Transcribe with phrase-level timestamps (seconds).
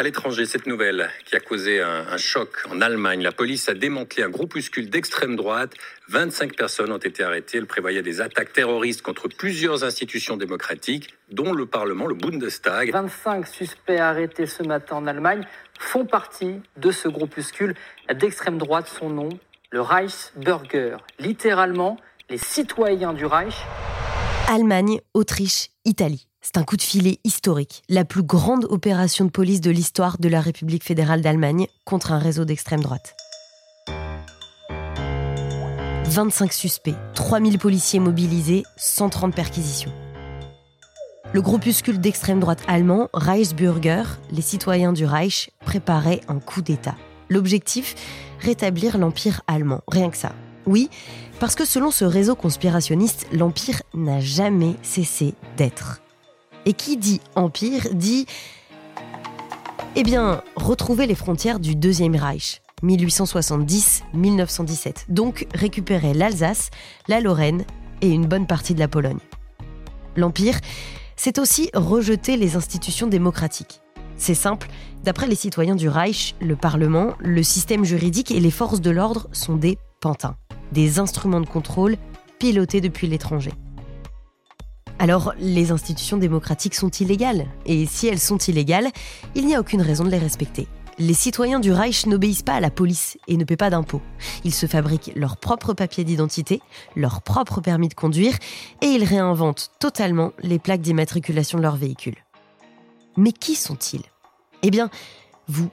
[0.00, 3.22] À l'étranger, cette nouvelle qui a causé un, un, choc en Allemagne.
[3.22, 5.74] La police a démantelé un groupuscule d'extrême droite.
[6.08, 7.58] 25 personnes ont été arrêtées.
[7.58, 12.90] Elle prévoyait des attaques terroristes contre plusieurs institutions démocratiques, dont le Parlement, le Bundestag.
[12.90, 15.46] 25 suspects arrêtés ce matin en Allemagne
[15.78, 17.74] font partie de ce groupuscule
[18.10, 18.88] d'extrême droite.
[18.88, 19.28] Son nom,
[19.70, 20.96] le Reichsbürger.
[21.18, 21.98] Littéralement,
[22.30, 23.66] les citoyens du Reich.
[24.48, 26.29] Allemagne, Autriche, Italie.
[26.42, 30.26] C'est un coup de filet historique, la plus grande opération de police de l'histoire de
[30.26, 33.14] la République fédérale d'Allemagne contre un réseau d'extrême droite.
[36.06, 39.92] 25 suspects, 3000 policiers mobilisés, 130 perquisitions.
[41.34, 46.96] Le groupuscule d'extrême droite allemand, Reichsbürger, les citoyens du Reich, préparait un coup d'État.
[47.28, 47.94] L'objectif
[48.40, 50.32] Rétablir l'Empire allemand, rien que ça.
[50.64, 50.88] Oui,
[51.38, 56.00] parce que selon ce réseau conspirationniste, l'Empire n'a jamais cessé d'être.
[56.66, 58.26] Et qui dit empire dit
[59.96, 65.06] eh bien, retrouver les frontières du Deuxième Reich, 1870-1917.
[65.08, 66.70] Donc récupérer l'Alsace,
[67.08, 67.64] la Lorraine
[68.00, 69.18] et une bonne partie de la Pologne.
[70.16, 70.60] L'Empire,
[71.16, 73.80] c'est aussi rejeter les institutions démocratiques.
[74.16, 74.68] C'est simple,
[75.02, 79.28] d'après les citoyens du Reich, le Parlement, le système juridique et les forces de l'ordre
[79.32, 80.36] sont des pantins,
[80.72, 81.96] des instruments de contrôle
[82.38, 83.52] pilotés depuis l'étranger.
[85.00, 87.46] Alors, les institutions démocratiques sont illégales.
[87.64, 88.90] Et si elles sont illégales,
[89.34, 90.68] il n'y a aucune raison de les respecter.
[90.98, 94.02] Les citoyens du Reich n'obéissent pas à la police et ne paient pas d'impôts.
[94.44, 96.60] Ils se fabriquent leurs propres papiers d'identité,
[96.96, 98.34] leur propre permis de conduire,
[98.82, 102.18] et ils réinventent totalement les plaques d'immatriculation de leurs véhicules.
[103.16, 104.04] Mais qui sont-ils?
[104.62, 104.90] Eh bien,
[105.48, 105.70] vous,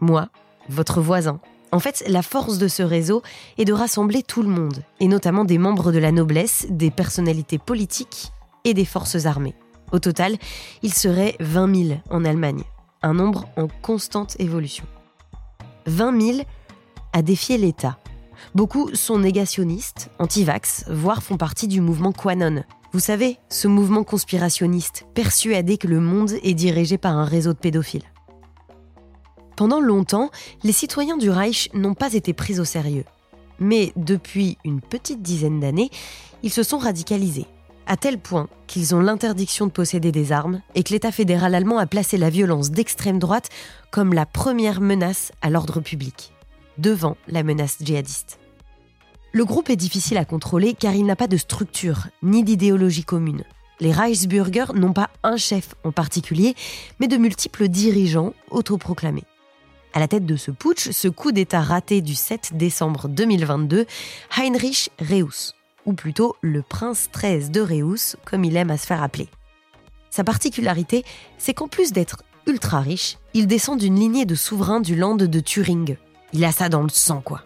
[0.00, 0.30] moi,
[0.70, 1.38] votre voisin.
[1.70, 3.22] En fait, la force de ce réseau
[3.58, 7.58] est de rassembler tout le monde, et notamment des membres de la noblesse, des personnalités
[7.58, 8.32] politiques
[8.64, 9.54] et des forces armées.
[9.92, 10.36] Au total,
[10.82, 12.64] il serait 20 000 en Allemagne,
[13.02, 14.84] un nombre en constante évolution.
[15.86, 16.38] 20 000
[17.12, 17.98] à défier l'État.
[18.54, 22.64] Beaucoup sont négationnistes, anti-vax, voire font partie du mouvement Quanon.
[22.92, 27.58] Vous savez, ce mouvement conspirationniste, persuadé que le monde est dirigé par un réseau de
[27.58, 28.04] pédophiles.
[29.56, 30.30] Pendant longtemps,
[30.64, 33.04] les citoyens du Reich n'ont pas été pris au sérieux.
[33.60, 35.90] Mais depuis une petite dizaine d'années,
[36.42, 37.46] ils se sont radicalisés
[37.86, 41.78] à tel point qu'ils ont l'interdiction de posséder des armes et que l'État fédéral allemand
[41.78, 43.50] a placé la violence d'extrême droite
[43.90, 46.32] comme la première menace à l'ordre public,
[46.78, 48.38] devant la menace djihadiste.
[49.32, 53.44] Le groupe est difficile à contrôler car il n'a pas de structure ni d'idéologie commune.
[53.80, 56.54] Les Reichsbürger n'ont pas un chef en particulier,
[57.00, 59.24] mais de multiples dirigeants autoproclamés.
[59.92, 63.86] À la tête de ce putsch, ce coup d'État raté du 7 décembre 2022,
[64.36, 65.54] Heinrich Reuss,
[65.86, 69.28] ou plutôt le prince 13 de Reus, comme il aime à se faire appeler.
[70.10, 71.04] Sa particularité,
[71.38, 75.40] c'est qu'en plus d'être ultra riche, il descend d'une lignée de souverains du land de
[75.40, 75.96] Turing.
[76.32, 77.42] Il a ça dans le sang, quoi.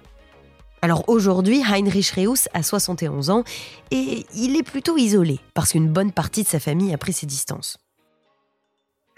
[0.81, 3.43] Alors aujourd'hui, Heinrich Reus a 71 ans
[3.91, 7.27] et il est plutôt isolé parce qu'une bonne partie de sa famille a pris ses
[7.27, 7.79] distances.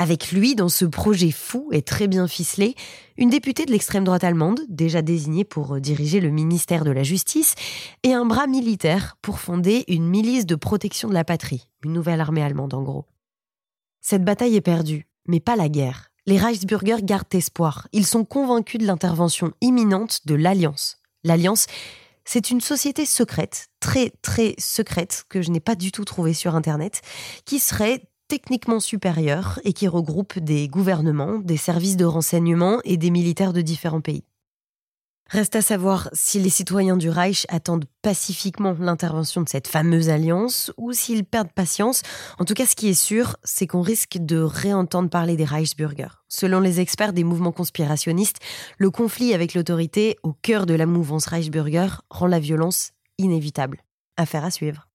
[0.00, 2.74] Avec lui, dans ce projet fou et très bien ficelé,
[3.18, 7.02] une députée de l'extrême droite allemande, déjà désignée pour euh, diriger le ministère de la
[7.02, 7.54] Justice,
[8.02, 12.22] et un bras militaire pour fonder une milice de protection de la patrie, une nouvelle
[12.22, 13.04] armée allemande en gros.
[14.00, 16.06] Cette bataille est perdue, mais pas la guerre.
[16.24, 17.86] Les Reichsbürger gardent espoir.
[17.92, 20.96] Ils sont convaincus de l'intervention imminente de l'Alliance.
[21.24, 21.66] L'Alliance,
[22.24, 26.54] c'est une société secrète, très très secrète, que je n'ai pas du tout trouvée sur
[26.54, 27.02] Internet,
[27.44, 33.10] qui serait techniquement supérieur et qui regroupe des gouvernements, des services de renseignement et des
[33.10, 34.22] militaires de différents pays.
[35.30, 40.72] Reste à savoir si les citoyens du Reich attendent pacifiquement l'intervention de cette fameuse alliance
[40.76, 42.02] ou s'ils perdent patience.
[42.38, 46.08] En tout cas, ce qui est sûr, c'est qu'on risque de réentendre parler des Reichsbürger.
[46.28, 48.38] Selon les experts des mouvements conspirationnistes,
[48.78, 53.82] le conflit avec l'autorité au cœur de la mouvance Reichsbürger rend la violence inévitable.
[54.16, 54.89] Affaire à suivre.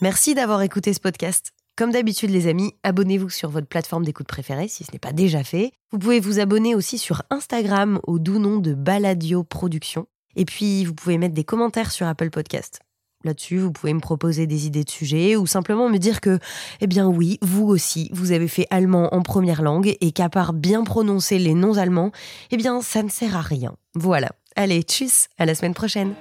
[0.00, 1.50] Merci d'avoir écouté ce podcast.
[1.76, 5.42] Comme d'habitude les amis, abonnez-vous sur votre plateforme d'écoute préférée si ce n'est pas déjà
[5.42, 5.72] fait.
[5.90, 10.06] Vous pouvez vous abonner aussi sur Instagram au doux nom de Baladio Productions.
[10.36, 12.78] Et puis vous pouvez mettre des commentaires sur Apple Podcast.
[13.24, 16.38] Là-dessus, vous pouvez me proposer des idées de sujets ou simplement me dire que,
[16.80, 20.52] eh bien oui, vous aussi, vous avez fait allemand en première langue et qu'à part
[20.52, 22.12] bien prononcer les noms allemands,
[22.52, 23.74] eh bien ça ne sert à rien.
[23.96, 24.28] Voilà.
[24.54, 26.14] Allez, tchuss, à la semaine prochaine.